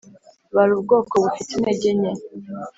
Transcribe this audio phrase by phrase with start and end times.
[0.55, 2.13] bari ubwoko bufite intege nke